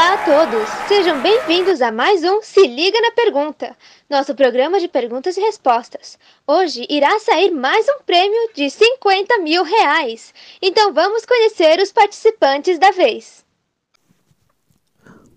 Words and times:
Olá 0.00 0.14
a 0.14 0.24
todos! 0.24 0.66
Sejam 0.88 1.20
bem-vindos 1.20 1.82
a 1.82 1.92
mais 1.92 2.24
um 2.24 2.40
Se 2.40 2.66
Liga 2.66 2.98
na 3.02 3.10
Pergunta, 3.10 3.76
nosso 4.08 4.34
programa 4.34 4.80
de 4.80 4.88
perguntas 4.88 5.36
e 5.36 5.42
respostas. 5.42 6.18
Hoje 6.46 6.86
irá 6.88 7.18
sair 7.18 7.50
mais 7.50 7.86
um 7.86 8.02
prêmio 8.06 8.50
de 8.54 8.70
50 8.70 9.40
mil 9.40 9.62
reais. 9.62 10.32
Então 10.62 10.94
vamos 10.94 11.26
conhecer 11.26 11.78
os 11.80 11.92
participantes 11.92 12.78
da 12.78 12.90
vez. 12.92 13.44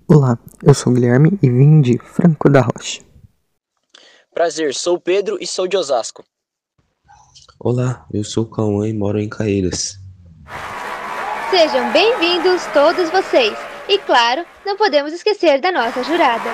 Olá, 0.08 0.40
eu 0.64 0.74
sou 0.74 0.94
o 0.94 0.96
Guilherme 0.96 1.38
e 1.44 1.50
vim 1.50 1.82
de 1.82 1.98
Franco 1.98 2.50
da 2.50 2.62
Rocha. 2.62 3.02
Prazer, 4.34 4.74
sou 4.74 4.96
o 4.96 5.02
Pedro 5.02 5.38
e 5.42 5.46
sou 5.46 5.68
de 5.68 5.76
Osasco. 5.76 6.24
Olá, 7.60 8.06
eu 8.14 8.24
sou 8.24 8.46
o 8.46 8.50
Cauã 8.50 8.88
e 8.88 8.94
moro 8.94 9.20
em 9.20 9.28
Caeiras. 9.28 10.00
Sejam 11.50 11.92
bem-vindos 11.92 12.66
todos 12.68 13.10
vocês. 13.10 13.73
E 13.88 13.98
claro, 14.00 14.46
não 14.66 14.78
podemos 14.78 15.12
esquecer 15.12 15.60
da 15.60 15.70
nossa 15.70 16.04
jurada. 16.04 16.50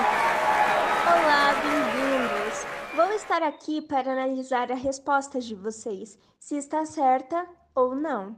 Olá, 1.06 1.54
bem-vindos! 1.62 2.66
Vou 2.96 3.12
estar 3.14 3.40
aqui 3.40 3.80
para 3.80 4.10
analisar 4.10 4.72
a 4.72 4.74
resposta 4.74 5.40
de 5.40 5.54
vocês, 5.54 6.18
se 6.40 6.56
está 6.56 6.84
certa 6.84 7.46
ou 7.72 7.94
não. 7.94 8.36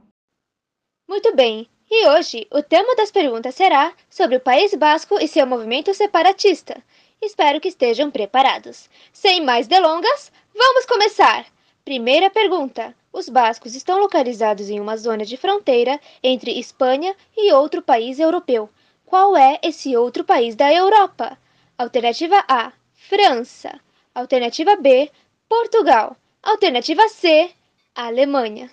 Muito 1.09 1.35
bem, 1.35 1.67
e 1.89 2.07
hoje 2.09 2.47
o 2.51 2.61
tema 2.61 2.95
das 2.95 3.09
perguntas 3.09 3.55
será 3.55 3.91
sobre 4.07 4.35
o 4.35 4.39
País 4.39 4.75
Basco 4.75 5.17
e 5.19 5.27
seu 5.27 5.47
movimento 5.47 5.91
separatista. 5.95 6.79
Espero 7.19 7.59
que 7.59 7.69
estejam 7.69 8.11
preparados. 8.11 8.91
Sem 9.11 9.43
mais 9.43 9.65
delongas, 9.65 10.31
vamos 10.53 10.85
começar! 10.85 11.47
Primeira 11.83 12.29
pergunta: 12.29 12.95
Os 13.11 13.27
bascos 13.27 13.73
estão 13.73 13.99
localizados 13.99 14.69
em 14.69 14.79
uma 14.79 14.95
zona 14.97 15.25
de 15.25 15.35
fronteira 15.35 15.99
entre 16.23 16.59
Espanha 16.59 17.15
e 17.35 17.51
outro 17.51 17.81
país 17.81 18.19
europeu. 18.19 18.69
Qual 19.13 19.37
é 19.37 19.59
esse 19.61 19.95
outro 19.95 20.23
país 20.23 20.55
da 20.55 20.73
Europa? 20.73 21.37
Alternativa 21.77 22.43
A: 22.49 22.73
França. 22.95 23.79
Alternativa 24.15 24.75
B: 24.75 25.11
Portugal. 25.47 26.17
Alternativa 26.41 27.07
C: 27.09 27.53
Alemanha. 27.93 28.71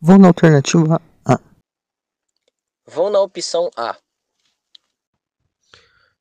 Vou 0.00 0.16
na 0.16 0.28
alternativa 0.28 1.02
A. 1.24 1.36
Vou 2.86 3.10
na 3.10 3.20
opção 3.20 3.68
A. 3.76 3.96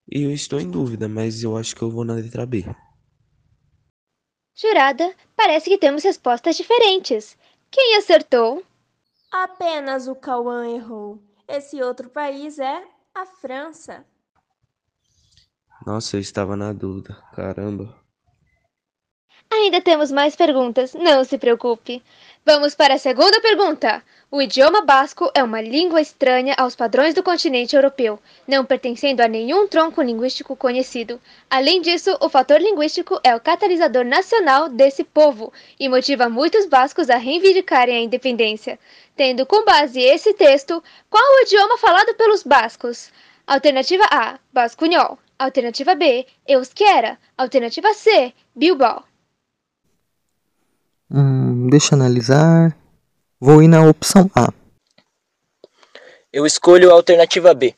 Eu 0.10 0.32
estou 0.32 0.60
em 0.60 0.68
dúvida, 0.68 1.08
mas 1.08 1.44
eu 1.44 1.56
acho 1.56 1.76
que 1.76 1.84
eu 1.84 1.92
vou 1.92 2.04
na 2.04 2.16
letra 2.16 2.48
B. 2.48 2.66
Jurada, 4.56 5.16
parece 5.36 5.70
que 5.70 5.78
temos 5.78 6.04
respostas 6.04 6.58
diferentes. 6.58 7.38
Quem 7.70 7.96
acertou? 7.98 8.64
Apenas 9.32 10.08
o 10.08 10.16
Cauã 10.16 10.68
errou. 10.68 11.22
Esse 11.48 11.82
outro 11.82 12.10
país 12.10 12.60
é 12.60 12.88
a 13.14 13.26
França. 13.26 14.06
Nossa, 15.86 16.18
eu 16.18 16.22
estava 16.22 16.56
na 16.56 16.74
dúvida. 16.74 17.14
Caramba. 17.34 18.05
Ainda 19.52 19.80
temos 19.80 20.12
mais 20.12 20.36
perguntas, 20.36 20.94
não 20.94 21.24
se 21.24 21.38
preocupe. 21.38 22.04
Vamos 22.46 22.76
para 22.76 22.96
a 22.96 23.00
segunda 23.00 23.40
pergunta. 23.42 24.04
O 24.30 24.42
idioma 24.42 24.82
basco 24.82 25.32
é 25.34 25.42
uma 25.42 25.62
língua 25.62 26.02
estranha 26.02 26.54
aos 26.58 26.76
padrões 26.76 27.14
do 27.14 27.24
continente 27.24 27.76
europeu, 27.76 28.20
não 28.48 28.66
pertencendo 28.66 29.22
a 29.22 29.28
nenhum 29.28 29.68
tronco 29.68 30.02
linguístico 30.02 30.56
conhecido. 30.56 31.22
Além 31.50 31.82
disso, 31.82 32.18
o 32.20 32.28
fator 32.28 32.60
linguístico 32.60 33.20
é 33.24 33.36
o 33.36 33.40
catalisador 33.40 34.04
nacional 34.04 34.68
desse 34.68 35.04
povo 35.04 35.54
e 35.80 35.88
motiva 35.88 36.28
muitos 36.28 36.66
bascos 36.66 37.10
a 37.10 37.18
reivindicarem 37.18 37.96
a 37.96 38.02
independência. 38.02 38.78
Tendo 39.16 39.46
com 39.46 39.64
base 39.64 40.02
esse 40.02 40.34
texto, 40.34 40.84
qual 41.10 41.24
o 41.24 41.42
idioma 41.44 41.78
falado 41.78 42.14
pelos 42.16 42.44
bascos? 42.44 43.10
Alternativa 43.48 44.04
A, 44.12 44.38
bascunhol. 44.52 45.18
Alternativa 45.40 45.96
B, 45.96 46.28
euskera. 46.48 47.18
Alternativa 47.38 47.94
C, 47.94 48.34
bilbao. 48.56 49.04
Hum, 51.10 51.70
deixa 51.70 51.94
eu 51.94 52.00
analisar. 52.00 52.76
Vou 53.40 53.62
ir 53.62 53.68
na 53.68 53.88
opção 53.88 54.30
A. 54.36 54.52
Eu 56.32 56.46
escolho 56.46 56.90
a 56.92 56.94
alternativa 56.94 57.54
B. 57.54 57.76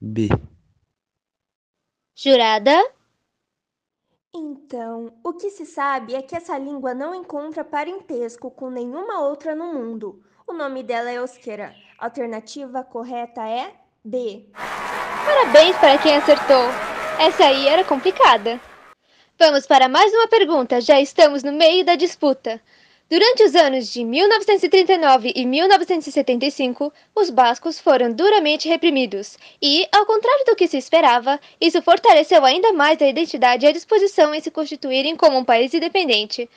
B. 0.00 0.28
Jurada? 2.14 2.72
Então, 4.34 5.12
o 5.24 5.32
que 5.32 5.50
se 5.50 5.66
sabe 5.66 6.14
é 6.14 6.22
que 6.22 6.34
essa 6.34 6.56
língua 6.56 6.94
não 6.94 7.14
encontra 7.14 7.64
parentesco 7.64 8.50
com 8.50 8.70
nenhuma 8.70 9.20
outra 9.20 9.54
no 9.54 9.72
mundo. 9.72 10.22
O 10.46 10.52
nome 10.52 10.82
dela 10.82 11.10
é 11.10 11.18
euskera. 11.18 11.74
A 11.98 12.06
alternativa 12.06 12.82
correta 12.82 13.46
é 13.46 13.72
B. 14.04 14.46
Parabéns 15.24 15.76
para 15.76 15.98
quem 15.98 16.16
acertou. 16.16 16.64
Essa 17.18 17.44
aí 17.44 17.68
era 17.68 17.84
complicada. 17.84 18.60
Vamos 19.44 19.66
para 19.66 19.88
mais 19.88 20.14
uma 20.14 20.28
pergunta, 20.28 20.80
já 20.80 21.00
estamos 21.00 21.42
no 21.42 21.50
meio 21.50 21.84
da 21.84 21.96
disputa. 21.96 22.60
Durante 23.10 23.42
os 23.42 23.56
anos 23.56 23.92
de 23.92 24.04
1939 24.04 25.32
e 25.34 25.44
1975, 25.44 26.92
os 27.12 27.28
bascos 27.28 27.80
foram 27.80 28.12
duramente 28.12 28.68
reprimidos, 28.68 29.36
e, 29.60 29.84
ao 29.90 30.06
contrário 30.06 30.44
do 30.44 30.54
que 30.54 30.68
se 30.68 30.78
esperava, 30.78 31.40
isso 31.60 31.82
fortaleceu 31.82 32.44
ainda 32.44 32.72
mais 32.72 33.02
a 33.02 33.08
identidade 33.08 33.66
e 33.66 33.68
a 33.68 33.72
disposição 33.72 34.32
em 34.32 34.40
se 34.40 34.48
constituírem 34.48 35.16
como 35.16 35.36
um 35.36 35.44
país 35.44 35.74
independente. 35.74 36.48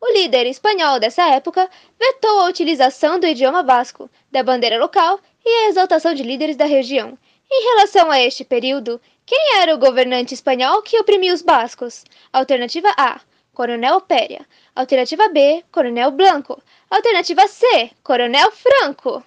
O 0.00 0.12
líder 0.12 0.46
espanhol 0.46 0.98
dessa 0.98 1.22
época 1.28 1.70
vetou 1.96 2.40
a 2.40 2.48
utilização 2.48 3.20
do 3.20 3.28
idioma 3.28 3.62
basco, 3.62 4.10
da 4.32 4.42
bandeira 4.42 4.80
local 4.80 5.20
e 5.46 5.48
a 5.48 5.68
exaltação 5.68 6.12
de 6.12 6.24
líderes 6.24 6.56
da 6.56 6.64
região. 6.64 7.16
Em 7.56 7.62
relação 7.62 8.10
a 8.10 8.18
este 8.18 8.44
período, 8.44 9.00
quem 9.24 9.60
era 9.62 9.72
o 9.72 9.78
governante 9.78 10.34
espanhol 10.34 10.82
que 10.82 10.98
oprimiu 10.98 11.32
os 11.32 11.40
bascos? 11.40 12.04
Alternativa 12.32 12.92
A: 12.98 13.20
Coronel 13.52 14.00
Péria. 14.00 14.44
Alternativa 14.74 15.28
B: 15.28 15.64
Coronel 15.70 16.10
Blanco. 16.10 16.60
Alternativa 16.90 17.46
C: 17.46 17.92
Coronel 18.02 18.50
Franco. 18.50 19.24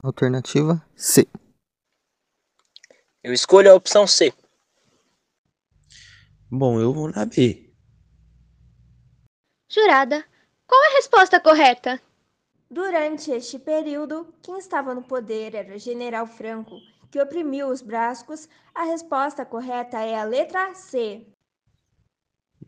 Alternativa 0.00 0.80
C. 0.94 1.26
Eu 3.20 3.32
escolho 3.32 3.72
a 3.72 3.74
opção 3.74 4.06
C. 4.06 4.32
Bom, 6.48 6.78
eu 6.78 6.92
vou 6.92 7.10
na 7.10 7.26
B. 7.26 7.68
Jurada, 9.68 10.24
qual 10.68 10.80
a 10.80 10.94
resposta 10.94 11.40
correta? 11.40 12.00
Durante 12.70 13.32
este 13.32 13.58
período, 13.58 14.32
quem 14.40 14.56
estava 14.56 14.94
no 14.94 15.02
poder 15.02 15.56
era 15.56 15.74
o 15.74 15.78
General 15.78 16.24
Franco, 16.24 16.78
que 17.10 17.20
oprimiu 17.20 17.66
os 17.66 17.82
bascos. 17.82 18.48
A 18.72 18.84
resposta 18.84 19.44
correta 19.44 19.98
é 19.98 20.16
a 20.16 20.22
letra 20.22 20.72
C. 20.72 21.26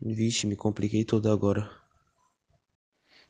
Vixe, 0.01 0.45
me 0.45 0.57
compliquei 0.57 1.05
todo 1.05 1.31
agora. 1.31 1.69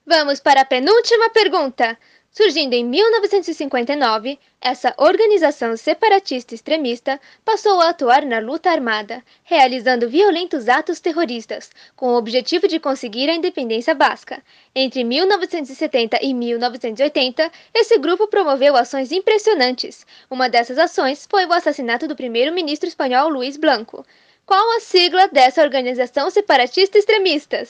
Vamos 0.03 0.39
para 0.39 0.61
a 0.61 0.65
penúltima 0.65 1.29
pergunta. 1.29 1.95
Surgindo 2.35 2.73
em 2.73 2.83
1959, 2.83 4.39
essa 4.59 4.91
organização 4.97 5.77
separatista 5.77 6.55
extremista 6.55 7.21
passou 7.45 7.79
a 7.79 7.89
atuar 7.89 8.25
na 8.25 8.39
luta 8.39 8.71
armada, 8.71 9.23
realizando 9.43 10.09
violentos 10.09 10.67
atos 10.67 10.99
terroristas, 10.99 11.69
com 11.95 12.07
o 12.07 12.17
objetivo 12.17 12.67
de 12.67 12.79
conseguir 12.79 13.29
a 13.29 13.35
independência 13.35 13.93
basca. 13.93 14.41
Entre 14.73 15.03
1970 15.03 16.17
e 16.23 16.33
1980, 16.33 17.51
esse 17.71 17.99
grupo 17.99 18.27
promoveu 18.27 18.75
ações 18.75 19.11
impressionantes. 19.11 20.03
Uma 20.27 20.49
dessas 20.49 20.79
ações 20.79 21.27
foi 21.29 21.45
o 21.45 21.53
assassinato 21.53 22.07
do 22.07 22.15
primeiro-ministro 22.15 22.89
espanhol 22.89 23.29
Luís 23.29 23.57
Blanco. 23.57 24.03
Qual 24.43 24.75
a 24.75 24.79
sigla 24.79 25.27
dessa 25.27 25.61
organização 25.61 26.31
separatista 26.31 26.97
extremista? 26.97 27.67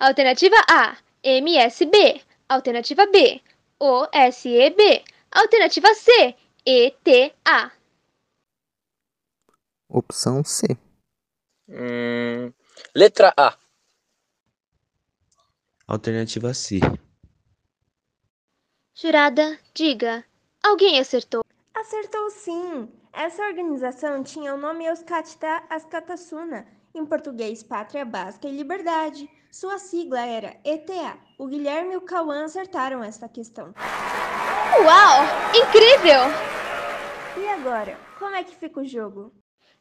Alternativa 0.00 0.56
A, 0.68 0.96
MSB. 1.22 2.20
Alternativa 2.46 3.06
B, 3.06 3.40
OSEB. 3.80 5.04
Alternativa 5.30 5.92
C, 5.94 6.36
ETA. 6.64 7.72
Opção 9.88 10.44
C. 10.44 10.66
Hum, 11.68 12.52
letra 12.94 13.32
A. 13.36 13.56
Alternativa 15.86 16.54
C. 16.54 16.80
Jurada, 18.94 19.58
diga. 19.74 20.24
Alguém 20.62 20.98
acertou? 20.98 21.44
Acertou 21.74 22.30
sim! 22.30 22.88
Essa 23.12 23.42
organização 23.46 24.24
tinha 24.24 24.54
o 24.54 24.56
nome 24.56 24.86
Euskatita 24.86 25.62
Askatasuna, 25.70 26.66
em 26.94 27.04
português 27.04 27.62
Pátria 27.62 28.04
Basca 28.04 28.46
e 28.46 28.56
Liberdade. 28.56 29.28
Sua 29.50 29.78
sigla 29.78 30.24
era 30.24 30.56
ETA. 30.64 31.18
O 31.36 31.48
Guilherme 31.48 31.94
e 31.94 31.96
o 31.96 32.00
Cauã 32.00 32.44
acertaram 32.44 33.02
esta 33.02 33.28
questão. 33.28 33.74
Uau! 34.84 35.24
Incrível! 35.54 36.22
E 37.36 37.48
agora, 37.48 37.98
como 38.18 38.36
é 38.36 38.44
que 38.44 38.54
fica 38.54 38.80
o 38.80 38.86
jogo? 38.86 39.32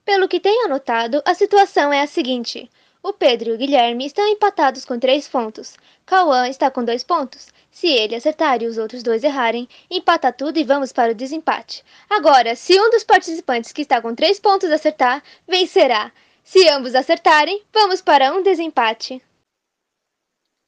Pelo 0.04 0.28
que 0.28 0.40
tenho 0.40 0.66
anotado, 0.66 1.22
a 1.24 1.36
situação 1.36 1.94
é 1.94 2.02
a 2.02 2.08
seguinte: 2.08 2.70
o 3.04 3.14
Pedro 3.14 3.52
e 3.52 3.54
o 3.54 3.58
Guilherme 3.58 4.08
estão 4.08 4.28
empatados 4.28 4.84
com 4.84 5.00
três 5.00 5.28
pontos. 5.28 5.78
Cauã 6.06 6.48
está 6.48 6.72
com 6.72 6.84
dois 6.84 7.04
pontos. 7.04 7.54
Se 7.70 7.88
ele 7.88 8.16
acertar 8.16 8.62
e 8.62 8.68
os 8.68 8.78
outros 8.78 9.04
dois 9.04 9.24
errarem, 9.24 9.68
empata 9.90 10.32
tudo 10.32 10.58
e 10.58 10.64
vamos 10.64 10.92
para 10.92 11.12
o 11.12 11.16
desempate. 11.16 11.84
Agora, 12.10 12.56
se 12.56 12.80
um 12.80 12.90
dos 12.90 13.04
participantes 13.04 13.72
que 13.72 13.84
está 13.84 14.02
com 14.02 14.16
três 14.16 14.40
pontos 14.40 14.72
acertar, 14.72 15.24
vencerá. 15.48 16.12
Se 16.44 16.68
ambos 16.68 16.94
acertarem, 16.94 17.64
vamos 17.72 18.02
para 18.02 18.34
um 18.34 18.44
desempate. 18.44 19.22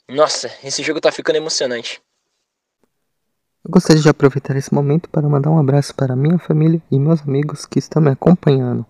Nossa, 0.08 0.48
esse 0.64 0.82
jogo 0.82 1.02
tá 1.02 1.12
ficando 1.12 1.36
emocionante. 1.36 2.02
Eu 3.64 3.72
gostaria 3.72 4.02
de 4.02 4.10
aproveitar 4.10 4.56
esse 4.56 4.74
momento 4.74 5.10
para 5.10 5.28
mandar 5.28 5.50
um 5.50 5.60
abraço 5.60 5.94
para 5.96 6.16
minha 6.16 6.38
família 6.38 6.82
e 6.92 7.00
meus 7.00 7.22
amigos 7.22 7.66
que 7.66 7.80
estão 7.80 8.02
me 8.02 8.12
acompanhando. 8.12 8.86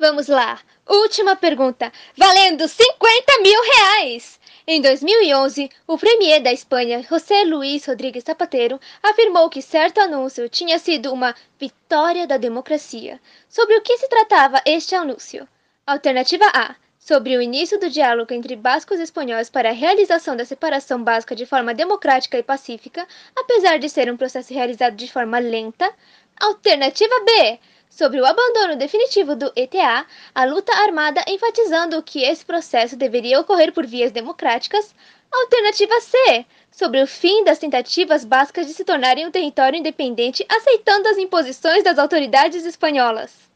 Vamos 0.00 0.28
lá. 0.28 0.58
Última 0.88 1.36
pergunta. 1.36 1.92
Valendo 2.16 2.66
50 2.66 3.42
mil 3.42 3.62
reais! 3.62 4.40
Em 4.66 4.80
2011, 4.80 5.70
o 5.86 5.96
premier 5.96 6.42
da 6.42 6.52
Espanha, 6.52 7.02
José 7.02 7.44
Luís 7.44 7.86
Rodríguez 7.86 8.24
Zapatero, 8.24 8.80
afirmou 9.02 9.48
que 9.48 9.62
certo 9.62 10.00
anúncio 10.00 10.48
tinha 10.48 10.78
sido 10.78 11.12
uma 11.12 11.34
vitória 11.58 12.26
da 12.26 12.36
democracia. 12.36 13.20
Sobre 13.48 13.76
o 13.76 13.82
que 13.82 13.96
se 13.98 14.08
tratava 14.08 14.60
este 14.66 14.94
anúncio? 14.94 15.46
Alternativa 15.86 16.44
A. 16.54 16.76
Sobre 17.00 17.36
o 17.36 17.42
início 17.42 17.80
do 17.80 17.90
diálogo 17.90 18.32
entre 18.32 18.54
bascos 18.54 19.00
e 19.00 19.02
espanhóis 19.02 19.50
para 19.50 19.70
a 19.70 19.72
realização 19.72 20.36
da 20.36 20.44
separação 20.44 21.02
básica 21.02 21.34
de 21.34 21.44
forma 21.44 21.74
democrática 21.74 22.38
e 22.38 22.44
pacífica, 22.44 23.04
apesar 23.34 23.76
de 23.78 23.88
ser 23.88 24.08
um 24.08 24.16
processo 24.16 24.54
realizado 24.54 24.94
de 24.94 25.10
forma 25.10 25.40
lenta. 25.40 25.92
Alternativa 26.38 27.14
B 27.24 27.58
sobre 27.88 28.20
o 28.20 28.24
abandono 28.24 28.76
definitivo 28.76 29.34
do 29.34 29.52
ETA, 29.56 30.06
a 30.32 30.44
luta 30.44 30.72
armada 30.76 31.24
enfatizando 31.26 32.00
que 32.04 32.22
esse 32.22 32.44
processo 32.44 32.94
deveria 32.94 33.40
ocorrer 33.40 33.72
por 33.72 33.84
vias 33.84 34.12
democráticas. 34.12 34.94
Alternativa 35.32 36.00
C, 36.00 36.46
sobre 36.70 37.02
o 37.02 37.06
fim 37.06 37.42
das 37.42 37.58
tentativas 37.58 38.24
bascas 38.24 38.68
de 38.68 38.74
se 38.74 38.84
tornarem 38.84 39.26
um 39.26 39.30
território 39.32 39.76
independente, 39.76 40.46
aceitando 40.48 41.08
as 41.08 41.18
imposições 41.18 41.82
das 41.82 41.98
autoridades 41.98 42.64
espanholas. 42.64 43.49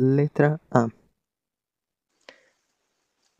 Letra 0.00 0.60
A. 0.70 0.86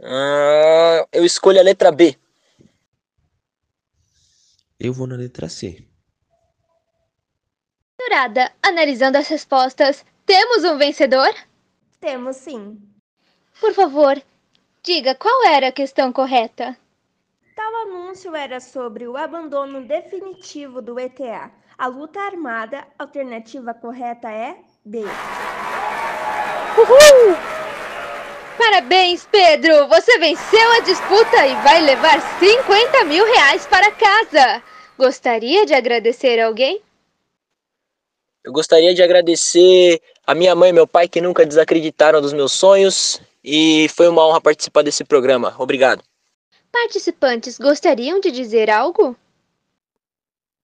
Ah, 0.03 1.07
eu 1.13 1.25
escolho 1.25 1.61
a 1.61 1.63
letra 1.63 1.93
B. 1.93 2.19
Eu 4.77 4.93
vou 4.93 5.07
na 5.07 5.15
letra 5.15 5.49
C. 5.49 5.87
Dourada, 7.97 8.53
analisando 8.61 9.19
as 9.19 9.29
respostas, 9.29 10.05
temos 10.27 10.65
um 10.65 10.77
vencedor? 10.77 11.33
Temos 12.01 12.35
sim. 12.35 12.77
Por 13.61 13.73
favor, 13.73 14.21
diga 14.83 15.15
qual 15.15 15.47
era 15.47 15.69
a 15.69 15.73
questão 15.73 16.13
correta. 16.13 16.77
Tal 17.55 17.75
anúncio 17.83 18.35
era 18.35 18.59
sobre 18.59 19.07
o 19.07 19.17
abandono 19.17 19.87
definitivo 19.87 20.83
do 20.83 20.99
ETA. 20.99 21.53
A 21.77 21.87
luta 21.87 22.19
armada, 22.19 22.85
alternativa 22.99 23.73
correta 23.73 24.29
é 24.29 24.61
B. 24.85 25.05
Uhul! 26.89 27.37
Parabéns, 28.57 29.29
Pedro! 29.31 29.87
Você 29.89 30.19
venceu 30.19 30.73
a 30.73 30.81
disputa 30.81 31.47
e 31.47 31.55
vai 31.63 31.83
levar 31.83 32.19
50 32.39 33.05
mil 33.05 33.25
reais 33.27 33.67
para 33.67 33.91
casa! 33.93 34.63
Gostaria 34.97 35.67
de 35.67 35.75
agradecer 35.75 36.41
alguém? 36.41 36.81
Eu 38.43 38.53
gostaria 38.53 38.95
de 38.95 39.03
agradecer 39.03 40.01
a 40.27 40.35
minha 40.35 40.55
mãe 40.55 40.71
e 40.71 40.73
meu 40.73 40.87
pai 40.87 41.07
que 41.07 41.21
nunca 41.21 41.45
desacreditaram 41.45 42.23
dos 42.23 42.33
meus 42.33 42.53
sonhos 42.53 43.21
e 43.45 43.87
foi 43.91 44.09
uma 44.09 44.27
honra 44.27 44.41
participar 44.41 44.83
desse 44.83 45.05
programa. 45.05 45.55
Obrigado. 45.59 46.03
Participantes 46.73 47.59
gostariam 47.59 48.19
de 48.19 48.31
dizer 48.31 48.71
algo? 48.71 49.15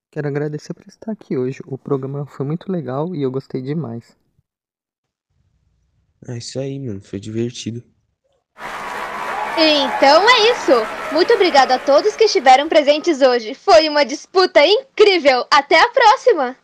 Quero 0.09 0.27
agradecer 0.27 0.73
por 0.73 0.87
estar 0.87 1.11
aqui 1.11 1.37
hoje. 1.37 1.61
O 1.67 1.77
programa 1.77 2.25
foi 2.25 2.45
muito 2.45 2.71
legal 2.71 3.13
e 3.13 3.21
eu 3.21 3.29
gostei 3.29 3.61
demais. 3.61 4.17
É 6.27 6.37
isso 6.37 6.59
aí, 6.59 6.79
mano. 6.79 7.01
Foi 7.01 7.19
divertido. 7.19 7.83
Então 9.57 10.29
é 10.29 10.51
isso! 10.51 10.71
Muito 11.13 11.33
obrigado 11.33 11.71
a 11.71 11.79
todos 11.79 12.15
que 12.15 12.25
estiveram 12.25 12.67
presentes 12.67 13.21
hoje. 13.21 13.53
Foi 13.53 13.87
uma 13.87 14.03
disputa 14.03 14.65
incrível! 14.65 15.45
Até 15.49 15.79
a 15.79 15.87
próxima! 15.89 16.57